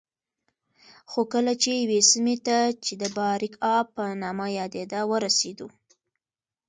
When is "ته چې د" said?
2.45-3.03